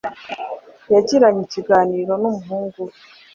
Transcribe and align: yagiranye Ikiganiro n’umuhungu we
yagiranye 0.93 1.41
Ikiganiro 1.47 2.13
n’umuhungu 2.21 2.79
we 2.87 2.95